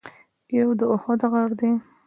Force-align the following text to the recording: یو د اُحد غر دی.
یو 0.57 0.69
د 0.79 0.81
اُحد 0.93 1.21
غر 1.31 1.49
دی. 1.59 1.71